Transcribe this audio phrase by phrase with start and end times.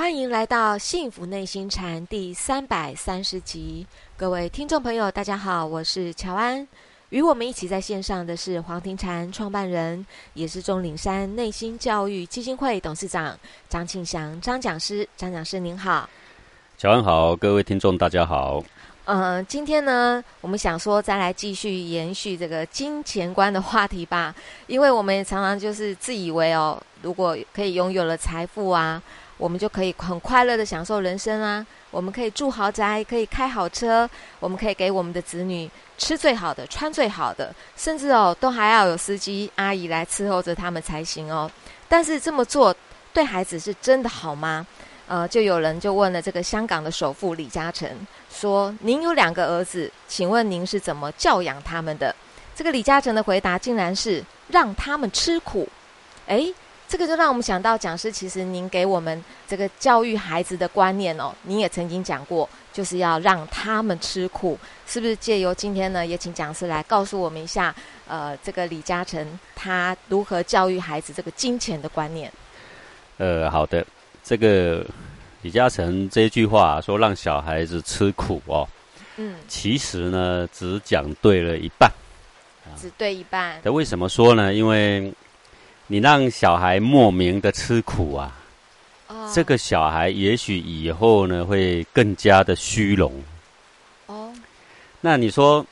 [0.00, 6.66] 欢迎来到《幸福内心禅》第三百三十集，各位听众朋友，大家好，我是乔安。
[7.10, 13.38] 与我们一起在线上的是黄庭禅创办人，也是钟岭山内心教育基金会董事长
[13.68, 15.06] 张庆祥张讲师。
[15.18, 16.08] 张讲师您好，
[16.78, 18.64] 乔安好，各位听众大家好。
[19.04, 24.34] 嗯，今天呢，我们想说再来继续延续这个金钱观的话题吧，
[24.66, 29.02] 因为我们也常常就是自以为哦，如果可以拥有了财富啊，
[29.40, 34.08] 我们就可以很快乐的享受人生啊，我们可以住豪宅，可以开好车，
[34.38, 41.50] 我们可以给我们的子女吃最好的，穿最好的，甚至哦，都还要有司机阿姨来伺候着他们才行哦。
[41.88, 42.76] 但是这么做
[43.14, 44.66] 对孩子是真的好吗？
[45.08, 47.88] 呃，就有人就问了这个香港的首富李嘉诚，
[48.30, 52.14] 说：“您有两个儿子，请问您是怎么教养他们的？”
[52.54, 55.66] 这个李嘉诚的回答竟然是让他们吃苦。
[56.26, 56.54] 诶，
[56.90, 65.14] 这个就让我们想到讲师，其实您给我们这个教育孩子的观念哦，您也曾经讲过，就是要让他们吃苦，是不是？
[65.14, 67.72] 借由今天呢，也请讲师来告诉我们一下，
[68.08, 72.32] 呃，这个李嘉诚他如何教育孩子这个金钱的观念？
[73.18, 73.86] 呃，好的。
[74.24, 74.84] 这个
[75.42, 78.68] 李嘉诚这句话说让小孩子吃苦哦，
[79.16, 81.88] 嗯，其实呢只讲对了一半，
[82.76, 83.60] 只对一半。
[83.62, 84.52] 那为什么说呢？
[84.52, 85.12] 因为
[85.92, 88.32] 你让小孩莫名的吃苦啊，
[89.08, 93.12] 哦，这个小孩也许以后呢会更加的虚荣。
[94.06, 94.32] 哦，
[95.00, 95.66] 那你说，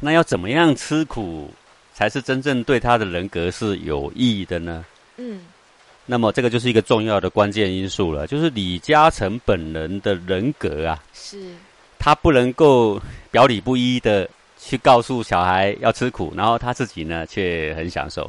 [0.00, 1.54] 那要怎么样吃苦
[1.94, 4.84] 才是真正对他的人格是有益的呢？
[5.18, 5.42] 嗯。
[6.04, 11.40] 那么这个就是一个重要的关键因素了，就是李嘉诚本人的人格啊，是，
[11.96, 18.28] 他不能够表里不一的去告诉小孩要吃苦，然后他自己呢却很享受，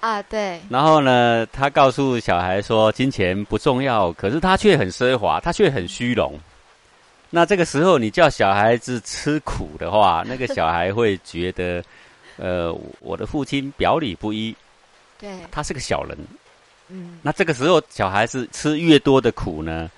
[0.00, 6.38] 啊对，然后呢他告诉小孩说金钱不重要，可是他却很奢华，他却很虚荣，
[7.30, 11.82] 那这个时候你叫小孩子吃苦的话，那个小孩会觉得，
[12.36, 14.54] 呃，我的父亲表里不一，
[15.18, 16.16] 对，他是个小人。
[16.86, 19.90] 嗯，那这个时候小孩子吃越多的苦呢，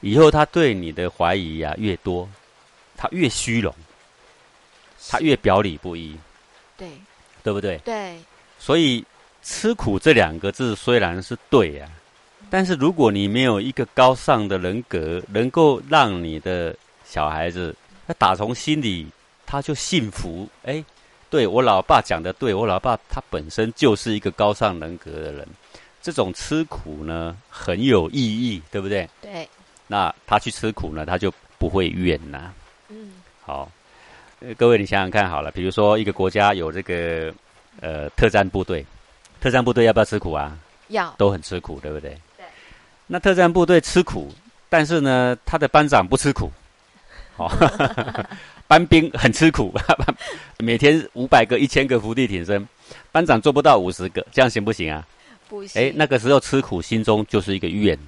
[0.00, 2.26] 以后他对你的怀疑呀越多，
[2.96, 3.72] 他越虚荣，
[5.10, 6.16] 他越表里不一，
[6.76, 6.88] 对，
[7.42, 7.76] 对不对？
[7.84, 8.16] 对。
[8.58, 9.04] 所以
[9.42, 11.88] 吃苦这两个字虽然是对呀，
[12.48, 17.74] 但是如果你没有一个高尚的人格，能够让你的小孩子
[18.06, 19.06] 他打从心里
[19.44, 20.84] 他就幸福，哎，
[21.28, 25.46] 对我老爸讲的对，我老爸他本身就是一个高尚人格的人。
[26.00, 29.08] 这种吃苦呢很有意义，对不对？
[29.20, 29.48] 对。
[29.86, 32.52] 那他去吃苦呢，他就不会怨呐。
[32.88, 33.12] 嗯。
[33.42, 33.70] 好，
[34.56, 37.32] 各位你想想看好了，比如说一个国家有这个
[37.80, 38.84] 呃特战部队，
[39.42, 40.56] 特战部队要不要吃苦啊？
[40.88, 41.12] 要。
[41.18, 42.10] 都很吃苦，对不对？
[42.36, 42.46] 对。
[43.08, 44.32] 那特战部队吃苦，
[44.68, 46.48] 但是呢，他的班长不吃苦。
[47.36, 47.50] 哦。
[48.68, 49.74] 班兵很吃苦，
[50.58, 52.66] 每天五百个、一千个伏地挺身，
[53.10, 55.06] 班长做不到五十个，这样行不行啊？
[55.46, 57.98] 不行哎，那个时候吃苦，心中就是一个怨，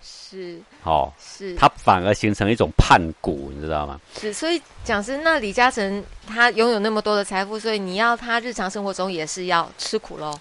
[0.00, 4.00] 是，哦，是，他反而形成一种叛骨，你知道吗？
[4.18, 10.38] 是，所以讲是那李嘉诚他拥有那么多的财富，所以你要他日常生活中也是要吃苦喽。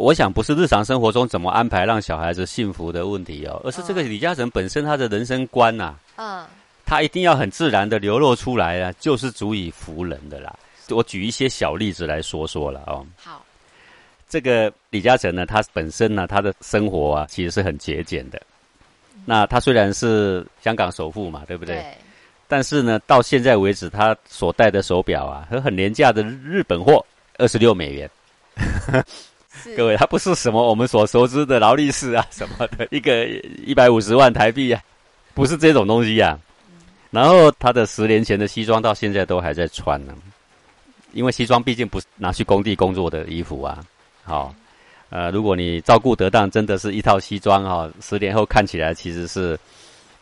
[0.00, 6.42] 我想不是日常生活中怎么安排让小孩子幸福的问题哦，而是这个李嘉诚本身他的人生观呐，嗯，
[6.86, 10.56] 他一定要很自然的流露出来啊，就是足以服人的啦。
[10.88, 13.06] 我举一些小例子来说说了哦。
[13.16, 13.44] 好。
[14.26, 18.40] 这个李嘉诚呢，他本身呢，他的生活啊，其实是很节俭的。
[19.26, 21.76] 那他虽然是香港首富嘛，对不对？
[21.76, 21.94] 对。
[22.48, 27.04] 但是呢，到现在为止，他所戴的手表啊，和很廉价的日本货，
[27.38, 28.10] 二十六美元。
[29.76, 33.26] 各位，他不是什么我们所熟知的劳力士啊什么的，一个
[33.64, 34.82] 一百五十万台币啊，
[35.34, 36.38] 不是这种东西呀。
[37.10, 40.14] 然后他的十年前的西装到现在都还在穿呢，
[41.12, 43.78] 因为西装毕竟不是拿去工地工作的衣服啊。
[44.22, 44.54] 好，
[45.08, 49.58] 呃，如果你照顾得当，真的是一套西装哈，十年后看起来其实是，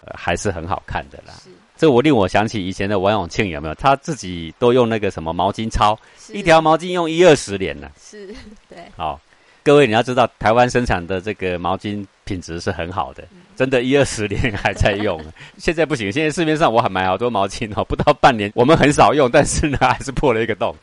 [0.04, 1.34] 呃，还是很好看的啦。
[1.76, 3.74] 这我令我想起以前的王永庆有没有？
[3.74, 5.96] 他自己都用那个什么毛巾抄，
[6.32, 7.90] 一条毛巾用一二十年呢。
[8.00, 8.34] 是，
[8.68, 8.78] 对。
[8.96, 9.20] 好，
[9.68, 13.22] 各位你要知道，台湾生产的这个毛巾品质是很好的，
[13.54, 15.22] 真的，一二十年还在用。
[15.58, 20.74] 现在不行，现在市面上我还买好多毛巾哦，不到半年，我们很少用，但是呢，还是破了一个洞。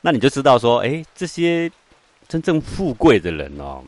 [0.00, 1.68] 那你就知道说，哎，这些。
[2.28, 3.82] 真正富贵的人哦，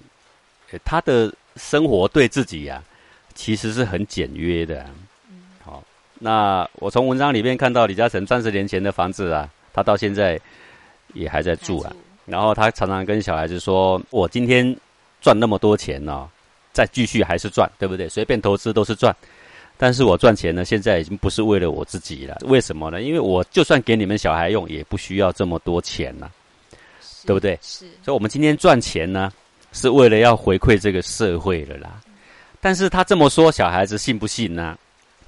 [0.83, 2.83] 他的生活对自己呀，
[3.35, 4.85] 其实是很简约的。
[5.63, 5.85] 好，
[6.19, 10.41] 那我从文章里面看到李嘉诚三十年前的房子啊，他到现在
[11.13, 11.93] 也还在住啊。
[12.27, 14.77] 然后他常常跟小孩子说：“我今天
[15.21, 16.29] 赚那么多钱呢，
[16.73, 18.09] 再继续还是赚，对不对？
[18.09, 19.15] 随便投资都是赚。
[19.77, 22.37] 但是我赚钱呢，现在已经不是为了我自己了。
[22.43, 23.01] 为什么呢？
[23.01, 26.31] 因为我就算给你们小孩用，也不需要这么多钱了，
[27.25, 27.59] 对不对？
[27.63, 27.87] 是。
[28.05, 29.33] 所以，我们今天赚钱呢，
[29.73, 32.01] 是为了要回馈这个社会的啦。
[32.61, 34.77] 但是他这么说，小孩子信不信呢？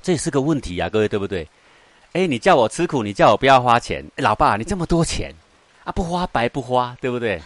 [0.03, 1.49] 这也是个问题呀，各位，对不对？
[2.13, 5.33] 哎，你叫我吃苦，你叫我不要花钱，老爸，你这么多钱
[5.85, 7.41] 啊，不花白不花，对不对？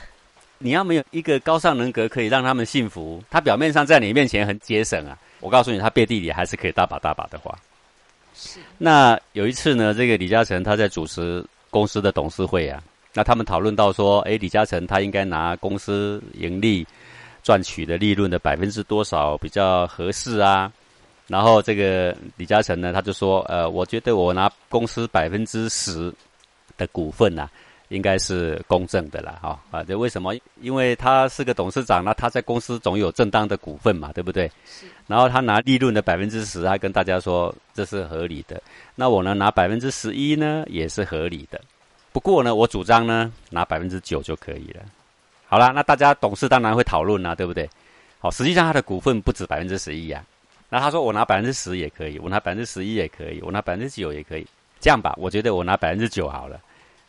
[0.59, 5.19] 你要没有一个高尚人格，可以让他们幸福，他表面上在你面前很节省啊。
[5.41, 7.55] 我告诉你，他背地里还是可以大把大把的花。
[8.35, 8.59] 是。
[8.79, 16.87] 那有一次呢，这个李嘉诚他在主持公司的董事会啊，那他们讨论到说，哎，李嘉诚他应该拿公司盈利
[17.43, 20.73] 赚取的利润的百分之多少比较合适啊？
[21.27, 26.11] 然后这个李嘉诚呢，他就说，呃，我觉得我拿公司百分之十
[26.79, 27.47] 的股份呐。
[27.89, 29.85] 应该是公正的啦，哈啊！
[29.85, 30.35] 这为什么？
[30.61, 34.51] 因为他是个董事长，那他在公司总有正当的股份嘛，对不对？
[34.65, 34.87] 是。
[35.07, 38.61] 然后他拿利润的百分之十，他跟大家说这是合理的。
[38.97, 41.61] 那我呢拿百分之十一呢也是合理的。
[42.13, 44.81] 不过呢，我主张呢拿百分之九就可以了。
[45.47, 47.71] 好啦，那大家董事当然会讨论啦，对不对？
[48.19, 50.25] 好，实际上他的股份不止百分之十一呀。
[50.69, 54.45] 那他说我拿百分之十也可以，我拿百分之十一也可以，我拿百分之九也可以。
[54.81, 56.61] 这样吧，我觉得我拿百分之九好了。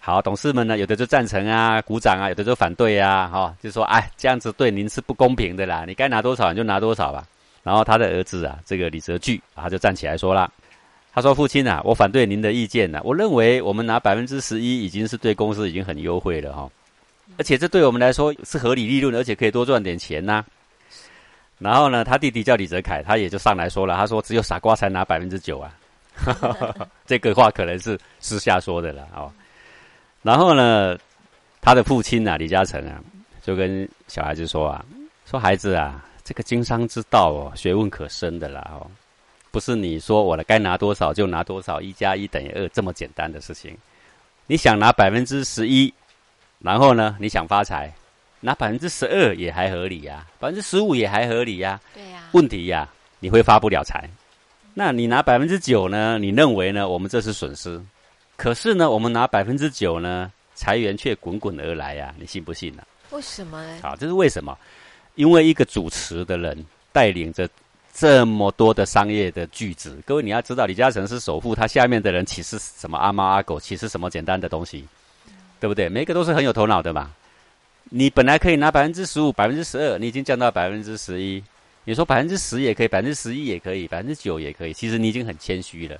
[0.07, 7.27] 好，董事们呢，有的就赞成啊，鼓掌啊，有的就反对啊，哈，就说，哎，这样子对您是不公平的啦，你该拿多少你就拿多少吧。
[7.61, 10.49] 然后他的儿子啊，这个李泽钜，他就站起来说了，
[11.13, 16.69] 他说：“父亲啊，我反对您的意见呢，我认为我们拿百分之十一已经是对公司已经很优惠了哈，
[17.37, 20.41] 而且这对我们来说是合理利润，而且可以多赚点钱呐。”
[21.59, 25.69] 然后呢，他弟弟叫李泽楷，他也就上来说了，他说：“只有傻瓜才拿百分之九啊。
[27.05, 29.29] ”这个话可能是私下说的了哦。
[30.23, 30.97] 然后呢，
[31.61, 32.99] 他的父亲啊，李嘉诚啊，
[33.41, 34.83] 就跟小孩子说啊
[35.25, 38.89] ：“说孩子啊，这个经商之道哦，学问可深的啦哦，
[39.51, 43.77] 不是你说我的该拿多少就拿多少，一加一等于二这么简单的事情。
[44.47, 45.93] 你想拿百分之十一，
[46.59, 47.93] 然后呢，你想发财，
[48.41, 51.79] 拿百分之十二也还合理呀，百分之十五也还合理呀。
[51.93, 52.23] 对呀。
[52.33, 54.09] 问题呀，你会发不了财。
[54.73, 56.17] 那你拿百分之九呢？
[56.19, 56.87] 你认为呢？
[56.89, 57.81] 我们这是损失。”
[58.37, 62.13] 可是呢，我们拿百分之九呢，财源却滚滚而来呀！
[62.19, 62.83] 你信不信呢？
[63.09, 63.79] 为什么呢？
[63.81, 64.55] 好，这是为什么？
[65.15, 67.49] 因为一个主持的人带领着
[67.91, 69.97] 这么多的商业的巨子。
[70.05, 74.85] 各位你要知道，李嘉诚是首富，他下面的人其实什么阿猫阿狗，其实什么简单的东西，
[75.59, 75.89] 对不对？
[75.89, 77.11] 每个都是很有头脑的嘛。
[77.85, 81.43] 你本来可以拿百分之十五、百分之十二，你已经降到百分之十一。
[81.85, 84.73] 你说百分之十也可以，百分之十一也可以，百分之九也可以。
[84.73, 85.97] 其实你已经很谦虚了。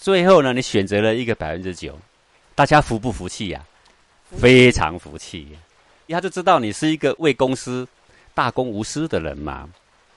[0.00, 1.96] 最后呢，你选择了一个百分之九，
[2.54, 3.62] 大家服不服气呀？
[4.38, 5.46] 非常服气，
[6.06, 7.86] 一下就知道你是一个为公司
[8.32, 9.68] 大公无私的人嘛。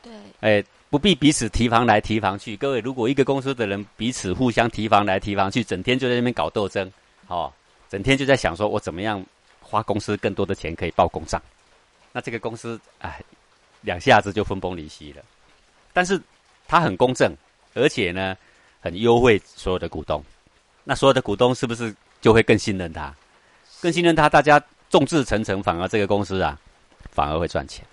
[0.01, 2.55] 对，哎，不必彼此提防来提防去。
[2.55, 6.89] 各位，如果一个公司的人彼此互相提防来提防去，整天就在那边搞斗争，
[7.27, 7.51] 哦，
[7.89, 9.21] 整天就在想说我怎么样
[9.59, 11.41] 花公司更多的钱可以报公账，
[12.13, 13.21] 那这个公司哎，
[13.81, 15.21] 两下子就分崩离析了。
[15.91, 16.21] 但是
[16.69, 17.35] 他很公正，
[17.73, 18.37] 而且呢。
[18.83, 20.21] 很优惠所有的股东，
[20.83, 23.15] 那所有的股东是不是就会更信任他？
[23.79, 26.59] 更信任他，大家众志成城，反而这个公司啊，
[27.09, 27.85] 反而会赚钱。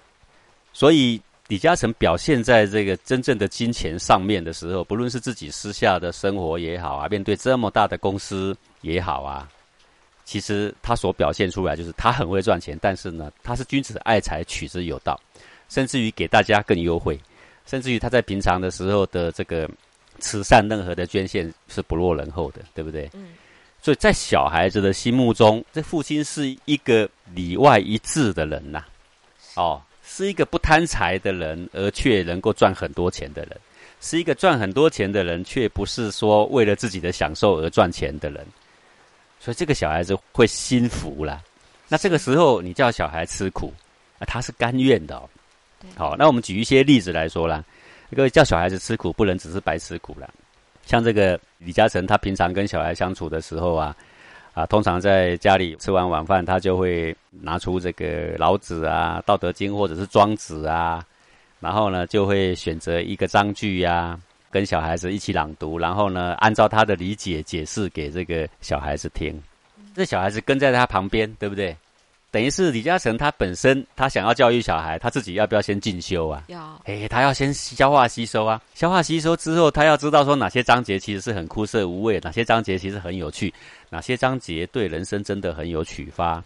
[0.73, 9.49] 所以李嘉诚表现在这个真正的金钱上面的时候，不论是自己私下的生活也好啊，面对这么大的公司也好啊，
[10.25, 15.17] 其实他所表现出来就是他很会赚钱，但是呢，他是君子爱财，取之有道，
[15.69, 17.17] 甚至于给大家更优惠，
[17.65, 19.71] 甚至于他在平常的时候的这个。
[20.21, 23.11] 慈善任何的捐献是不落人后的，对不对？
[23.15, 23.29] 嗯，
[23.83, 28.85] 所以在小孩子的心目中，这父亲是一个里外一致的人呐，
[29.57, 33.59] 哦，是一个不贪财的人，而却能够赚很多钱的人，
[34.01, 38.47] 是一个赚很多钱的人，却不是说为了自己的享受而赚钱的人，
[39.41, 41.43] 所以这个小孩子会心服啦。
[41.89, 43.73] 那这个时候你叫小孩吃苦，
[44.19, 45.21] 啊，他是甘愿的。
[45.97, 47.65] 好，那我们举一些例子来说啦。
[48.15, 50.29] 各位叫小孩子吃苦，不能只是白吃苦了。
[50.85, 53.95] 像这个李嘉诚，他平常跟小孩相处的时候啊，
[54.53, 61.05] 啊，通常在家里吃完晚饭，他就会拿出这个老子啊、道德经或者是庄子啊，
[61.61, 64.19] 然后呢，就会选择一个章句呀，
[64.51, 69.41] 跟小孩子一起朗读，然后呢，按照他的理解解释给这个小孩子听。
[69.95, 71.77] 这小孩子跟在他旁边，对不对？
[72.31, 76.45] 等于是李嘉诚他本身他想要教育小孩，他自己要不要先进修啊？
[76.47, 76.81] 要。
[76.85, 83.53] 哎，他要先消化吸收啊，消化吸收之后，他要知道说哪些章节其实是很枯涩无味，哪些章节其实很有趣，
[83.89, 86.43] 哪些章节对人生真的很有启发。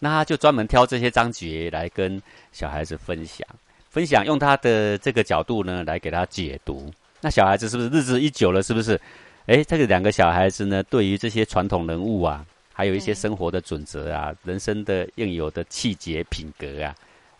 [0.00, 2.20] 那他就专门挑这些章节来跟
[2.52, 3.46] 小孩子分享。
[3.90, 6.92] 分享，用他的这个角度呢来给他解读。
[7.20, 9.00] 那小孩子是不是日子一久了，是不是？
[9.46, 12.44] 哎，这个两个小孩子呢，对于这些传统人物啊，
[12.78, 16.94] 还有一些生活的准则啊，人生的应有的气节品格啊，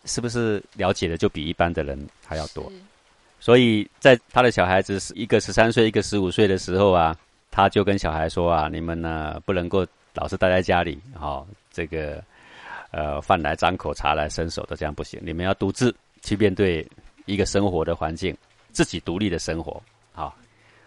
[0.04, 2.72] 是不是了解的就比一般的人还要多？
[3.38, 7.16] 所以在他的小孩子一个十三岁，一个十五岁的时候啊，
[7.52, 12.20] 他就跟小孩说啊：“你们呢不能够老是待在家里，好，这个
[12.90, 16.84] 呃饭来张口，茶来伸手的这样不行，你们要独自去面对
[17.26, 18.36] 一个生活的环境。”
[18.70, 20.34] 自己独立的生活，好，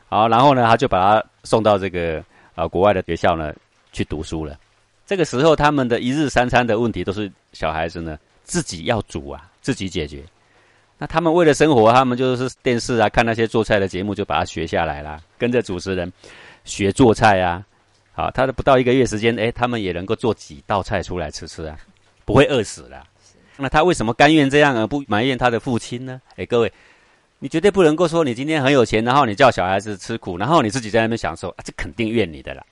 [0.07, 2.23] 好，然后呢，他就把他送到这个
[2.55, 3.53] 呃国外的学校呢
[3.91, 4.57] 去读书了。
[5.05, 10.23] 这个时候，他们的一日三餐的问题都是小孩子呢自己要煮啊，自己解决。
[10.97, 16.11] 那他们为了生活，他们就是电视啊，看那些做菜的节目，就把它学下来了，跟着主持人
[16.63, 17.65] 学做菜啊。
[18.13, 21.77] 好，他的不到一个月时间，哎，他们也能够做几道菜出来吃吃啊，
[22.25, 23.03] 不会饿死了。
[23.57, 26.21] 那他为什么甘愿这样而不埋怨他的父亲呢？
[26.35, 26.71] 哎，各位。
[27.43, 32.63] 你绝对不能够说你今天很有钱，然后你叫小孩子吃苦，然后你自己在那边享受啊，这肯定怨你的啦。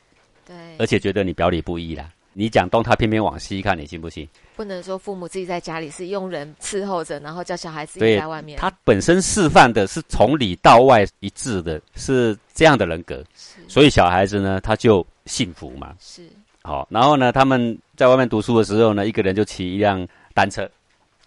[0.49, 2.09] 对，而且觉得你表里不一啦。
[2.33, 4.27] 你讲东，他偏偏往西看，你信不信？
[4.55, 8.57] 不能说父母自己在家里是佣人伺候着，然后叫小孩子在外面。
[8.57, 13.23] 他本身示范的是从里到外一致的，是这样的人格，
[13.67, 15.93] 所以小孩子呢他就幸福嘛。
[15.99, 16.27] 是，
[16.63, 20.69] 好，然后呢他们在外面读书的时候呢，一个人就骑一辆单车。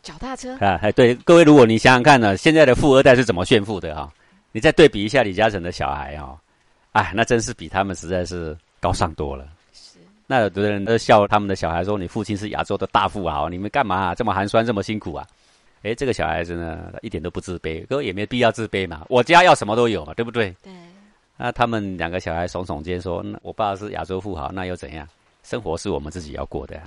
[0.02, 4.12] 脚踏车啊，哎，对，各位，如果你想想看呢，现在的富二代是怎么炫富的哈？
[4.50, 6.36] 你再对比一下李嘉诚的小孩哦，
[6.92, 9.48] 哎，那真是比他们实在是高尚多了。
[9.72, 15.24] 是，那有的人都笑他们的小孩说：“你父亲是亚洲的大富豪，你们干嘛这么寒酸，这么辛苦啊？”
[15.82, 20.54] 哎，这个小孩子呢，一点都不自卑，哥也没必要自卑嘛，我家要什么都有嘛，对不对？
[20.62, 20.72] 对。
[21.36, 25.08] 那他们两个小孩耸耸肩说：“那我爸是亚洲富豪，那又怎样？
[25.42, 26.80] 生活是我们自己要过的，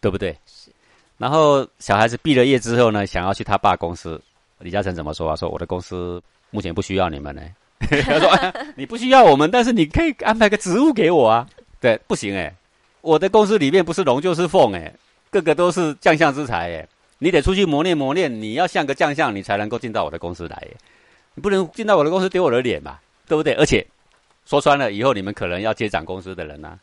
[0.00, 0.70] 对不对？”是。
[1.16, 4.20] 然后小孩子毕了业之后呢，想要去他爸公司，
[4.58, 5.34] 李嘉诚怎么说啊？
[5.34, 7.42] 说我的公司目前不需要你们呢。
[8.04, 11.48] 他说你不需要我们，但是你可以安排个职务给我啊。
[11.80, 12.54] 对，不行哎，
[13.00, 14.92] 我的公司里面不是龙就是凤哎，
[15.30, 20.66] 个个都是将相之才哎，你得出去磨练磨练，你要像个将相，你才能够进到我的公司来。
[21.34, 23.54] 你不能进到我的公司丢我的脸嘛，对不对？
[23.54, 23.86] 而且
[24.44, 26.76] 说穿了，以后你们可能要接掌公司的人呐，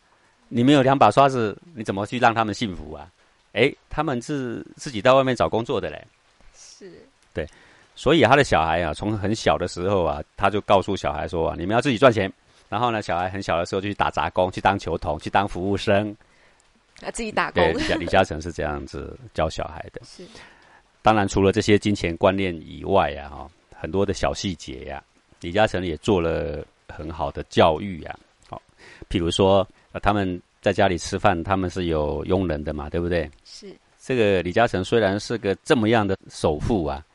[0.47, 3.07] 你们有两把刷子，你怎么去让他们幸福啊？
[3.51, 6.05] 哎，他们是自己到外面找工作的嘞，
[6.53, 6.91] 是，
[7.33, 7.47] 对，
[7.95, 12.31] 所以他的小孩啊，从很小的时候啊，他就告诉小孩说啊，你们要自己赚钱。
[12.67, 16.15] 然后呢，小孩很小的时候就去打杂工，去当球童，去当服务生，
[17.01, 17.63] 啊，自己打工。
[17.73, 20.01] 对，李嘉诚是这样子教小孩的。
[20.03, 20.23] 是，
[21.01, 25.01] 当然除了这些金钱观念以外啊，哈，很多的小细节呀，
[25.41, 28.15] 李嘉诚也做了很好的教育呀。
[28.49, 28.61] 好，
[29.09, 29.67] 譬如说，
[30.01, 30.41] 他们。
[30.61, 33.29] 在家里吃饭，他们是有佣人的嘛，对不对？
[33.43, 33.71] 是
[34.01, 37.05] 这个李嘉诚虽然是个这么样的首富啊，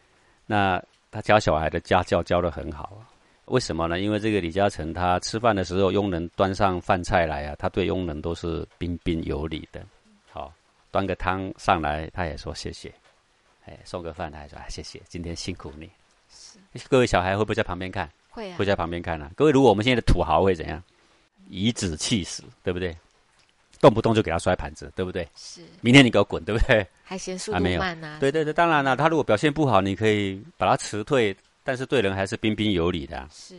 [0.50, 3.06] 那他教小孩的家教教的很好啊。
[3.44, 4.00] 为什么呢？
[4.00, 9.80] 因为这个李嘉诚他吃饭的时候，佣人端上饭菜来啊，他对佣人都是彬彬有礼的。
[10.28, 10.52] 好，
[10.90, 12.92] 端个汤上来，他也说谢谢。
[13.64, 15.88] 哎，送个饭，他还说谢谢，今天辛苦你。
[16.74, 18.10] 是各位小孩会不会在旁边看？
[18.28, 19.30] 会啊，会在旁边看啊。
[19.36, 20.82] 各位，如果我们现在的土豪会怎样？
[21.48, 22.96] 颐指气使，对不对？
[23.80, 25.26] 动不动就给他摔盘子，对不对？
[25.34, 25.62] 是。
[25.80, 26.86] 明天你给我滚，对不对？
[27.02, 28.18] 还嫌速度慢呐？
[28.20, 31.34] 对对对，当然了，他如果表现不好，你可以把他辞退，
[31.64, 33.26] 但是对人还是彬彬有礼的。
[33.32, 33.56] 是。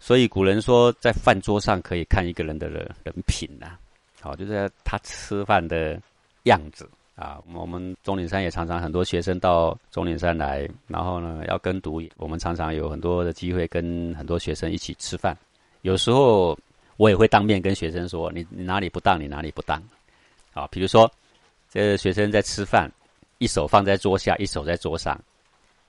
[0.00, 3.78] 所以古人说，在饭桌上可以看一个人的人人品呐。
[4.20, 6.00] 好，就是他吃饭的
[6.42, 7.38] 样子啊。
[7.54, 15.36] 我们钟岭山也常常很多学生到钟岭山来，然后呢要跟读，我们常常有很多的机会跟很多学生一起吃饭，
[15.82, 16.58] 有时候。
[16.96, 19.82] 我也会当面跟学生说：“你你哪里不当，你哪里不当。”
[20.52, 21.10] 好，比如说，
[21.70, 22.90] 这个学生在吃饭，
[23.38, 25.20] 一手放在桌下，一手在桌上，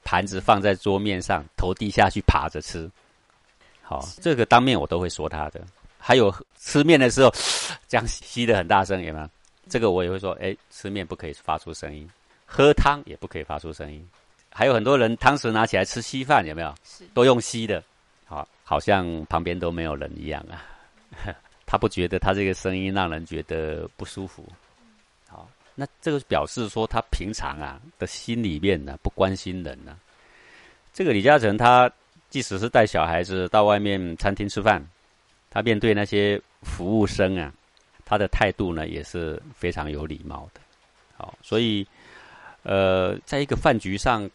[0.03, 2.89] 盘子放在桌面上，头低下去爬着吃。
[3.81, 5.61] 好，这个当面我都会说他的。
[5.99, 7.31] 还有吃面的时候，
[7.87, 9.29] 这样吸的很大声，有没有？
[9.69, 12.09] 这个我也会说：“哎，吃面不可以发出声音，
[12.45, 14.07] 喝汤也不可以发出声音。”
[14.49, 16.73] 还有很多人汤匙拿起来吃稀饭，有没有？
[17.13, 17.83] 都用吸的，
[18.25, 20.63] 好，好像旁边都没有人一样啊。
[21.67, 24.47] 他不觉得他这个声音让人觉得不舒服，
[25.27, 29.97] 好，那这个表示说他平常啊的心里面呢不关心人呢。
[30.93, 31.91] 这个李嘉诚他
[32.29, 34.81] 即使是带小孩子到外面餐厅吃饭，
[35.49, 37.51] 他面对那些服务生啊，
[38.05, 40.61] 他的态度呢也是非常有礼貌的。
[41.17, 41.85] 好，所以
[42.61, 44.29] 呃，在一个饭局上，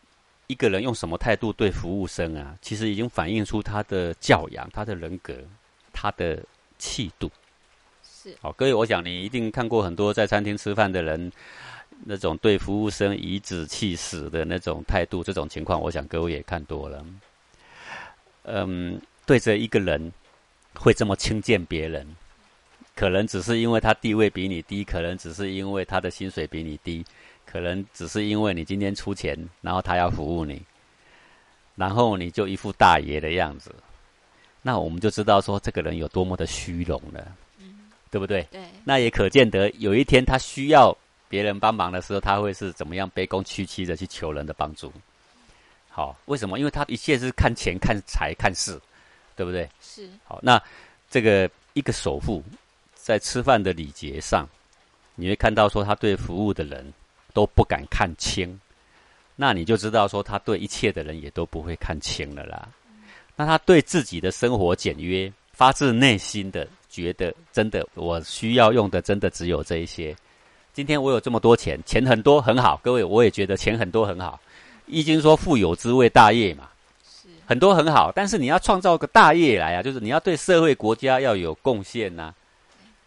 [0.48, 5.32] 一个人用什么态度对服务生啊，其实已经反映出他的教养、他的人格、
[5.92, 6.42] 他的。
[6.80, 7.30] 气度。
[8.02, 8.36] 是。
[8.40, 11.30] 好，各位，我想你一定看过很多在餐厅吃饭的人，
[12.04, 17.06] 那种对服务生颐指气使的那种态度，这种情况，我想各位也看多了。
[18.44, 20.10] 嗯，对着一个人
[20.74, 22.06] 会这么轻贱别人，
[22.96, 27.04] 可能只是因为他地位比你低，可能只是因为他的薪水比你低，
[27.46, 30.62] 可能只是因为你今天出钱，然后他要服务你，
[31.76, 33.74] 然后你就一副大爷的样子，
[34.62, 37.26] 那我们就知道说这个人有多么的虚荣了，
[38.10, 38.42] 对不对？
[38.50, 38.62] 对。
[38.84, 40.96] 那也可见得有一天他需要。
[41.30, 44.92] 别人帮忙的时候，他会是怎么样卑躬屈膝的去求人的帮助？
[45.88, 46.58] 好，为什么？
[46.58, 48.76] 因为他一切是看钱、看财、看势，
[49.36, 49.68] 对不对？
[49.80, 50.10] 是。
[50.24, 50.60] 好，那
[51.08, 52.42] 这个一个首富
[52.96, 54.44] 在吃饭的礼节上，
[55.14, 56.92] 你会看到说他对服务的人
[57.32, 58.60] 都不敢看轻，
[59.36, 62.68] 那你就知道说他对一切的人也都不会看轻了啦。
[63.40, 70.14] 那他对自己的生活简约，发自内心的觉得，真的我需要用的，真的只有这一些。
[70.74, 74.38] 今天我有这么多钱，钱很多很好，各位我也觉得钱很多很好。
[74.84, 76.68] 易经说富有之谓大业嘛，
[77.02, 82.34] 是很多很好，但是你要创造个大业来啊，就是你要对社会国家要有贡献呐。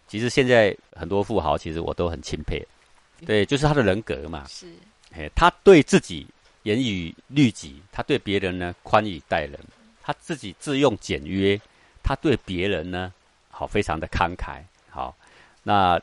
[0.07, 2.59] 其实现在很多富豪，其实我都很钦佩，
[3.23, 4.65] 对，就是他的人格嘛，是，
[5.11, 6.25] 哎，他对自己
[6.63, 9.59] 严以律己，他对别人呢宽以待人，
[10.03, 11.59] 他自己自用简约，
[12.03, 13.11] 他对别人呢
[13.49, 15.15] 好非常的慷慨，好，
[15.63, 15.99] 那。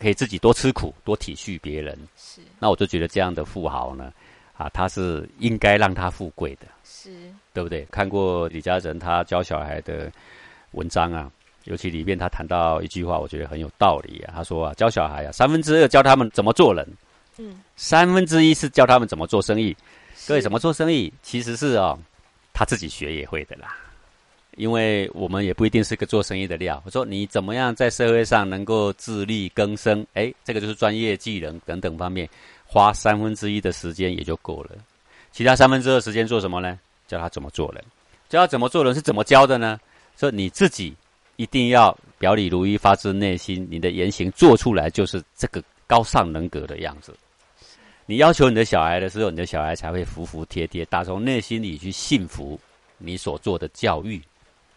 [0.00, 1.98] 可以自己多吃苦，多体恤别人。
[2.16, 4.12] 是，那我就觉得这样的富豪呢，
[4.56, 6.68] 啊，他是应该让他富贵的。
[6.84, 7.10] 是，
[7.52, 7.84] 对不对？
[7.90, 10.08] 看过李嘉诚他教小孩的
[10.70, 11.28] 文章啊，
[11.64, 14.34] 尤其里面他谈到一句话，我觉得很有道理啊。
[14.36, 16.86] 他说啊，教小孩啊，三分之二教他们怎么做人，
[17.38, 19.76] 嗯，三分之一是教他们怎么做生意。
[20.28, 21.98] 各位怎么做生意，其实是啊，
[22.58, 23.76] 他自己学也会的啦。
[24.56, 26.82] 因为我们也不一定是个做生意的料。
[26.84, 30.04] 我说你怎么样在社会上能够自力更生？
[30.14, 32.28] 哎，这个就是专业技能等等方面，
[32.66, 34.72] 花三分之一的时间也就够了。
[35.30, 36.76] 其他三分之二时间做什么呢？
[37.06, 37.84] 教他怎么做人。
[38.28, 39.78] 教他怎么做人是怎么教的呢？
[40.16, 40.92] 说你自己
[41.36, 47.14] 一定要表里如一，发自内心，你的言行做出来就是这个高尚人格的样子。
[48.08, 52.58] 你要求你的小孩的时候，你的小孩才会服服帖帖，打从内心里去信服
[52.96, 54.20] 你所做的教育。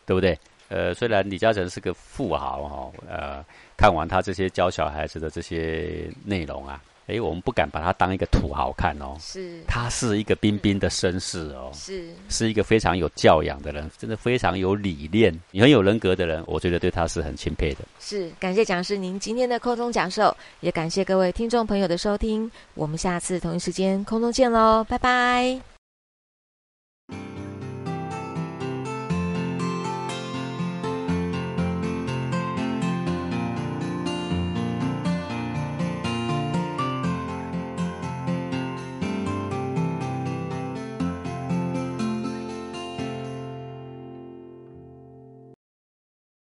[0.04, 0.38] 对不对？
[0.68, 3.46] 呃，虽然李嘉诚是个富豪哈，呃，
[3.78, 17.80] 看完他这些教小孩子的这些内容啊，哎，我们不敢把他当一个土豪看哦，是，他是一个彬彬的绅士哦，是，是一个非常有教养的人，真的非常有理念，很有人格的人，我觉得对他是很钦佩的。
[18.00, 25.71] 是，感谢讲师您今天的空中讲授，也感谢各位听众朋友的收听，我们下次同一时间空中见喽，拜拜。